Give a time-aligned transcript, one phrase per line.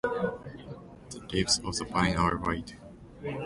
[1.11, 2.75] The leaves of the vine are wide.